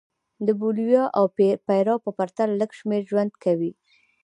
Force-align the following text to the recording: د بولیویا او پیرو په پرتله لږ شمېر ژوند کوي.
د 0.45 0.47
بولیویا 0.59 1.03
او 1.17 1.25
پیرو 1.67 1.95
په 2.05 2.09
پرتله 2.17 2.53
لږ 2.61 2.71
شمېر 2.79 3.01
ژوند 3.09 3.31
کوي. 3.43 3.71